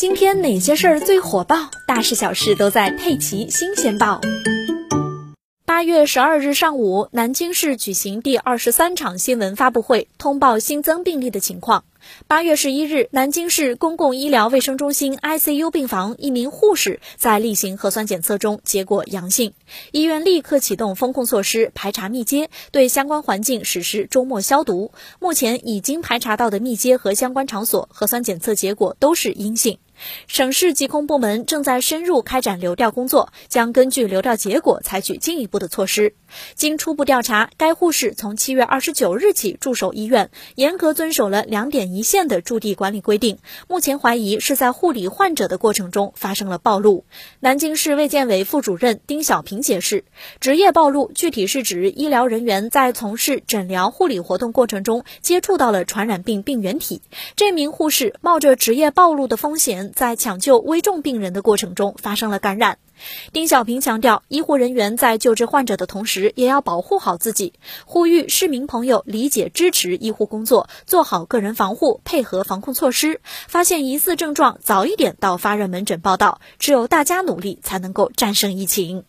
[0.00, 1.70] 今天哪些事儿最火爆？
[1.86, 4.18] 大事小事都在《佩奇新鲜报》。
[5.66, 11.84] 八月十二日上午，南京市举行第二十三场新闻发布会，通报新增病例的情况。
[12.26, 19.54] 八月十一日，南京市公共医疗卫生中心 ICU 病房一名护士在例行核酸检测中结果阳性，
[19.92, 24.92] 医院立刻启动风控措施，排查密接，对相关环境实施周末消毒。
[25.18, 29.78] 目前已经排查到的密接和相关场所核酸检测结果都是阴性。
[30.26, 36.14] 省市疾控部门正在深入开展流调工作，将根据流调结果采取进一步的措施。
[36.54, 43.38] 经初步调查，该护士从七月二十九日起驻守医院，严格遵守了两点一线的驻地管理规定。
[43.68, 47.04] 目前怀疑是在护理患者的过程中发生了暴露。
[47.40, 50.04] 南京市卫健委副主任丁小平解释，
[50.40, 57.02] 职业暴露具体是指医疗人员在从事诊疗护理活动过程中接触到了传染病病原体。
[57.36, 62.78] 这名护士冒着职业暴露的风险，在抢救危重病人的过程中发生了感染。
[63.32, 73.20] 丁小平强调，医护人员在救治患者的同时，也要保护好自己，呼吁市民朋友理解支持医护工作，做好个人防护，配合防控措施。
[73.48, 76.40] 发现疑似症状，早一点到发热门诊报道。
[76.58, 79.04] 只有大家努力，才能够战胜疫情。